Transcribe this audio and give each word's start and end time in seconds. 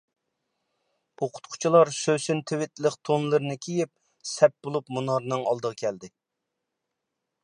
ئوقۇتقۇچىلار 1.25 1.91
سۆسۈن 1.97 2.41
تىۋىتلىق 2.51 2.97
تونلىرىنى 3.09 3.59
كىيىپ، 3.67 3.93
سەپ 4.33 4.55
بولۇپ 4.67 4.93
مۇنارنىڭ 4.97 5.45
ئالدىغا 5.53 5.79
كەلدى. 5.83 6.11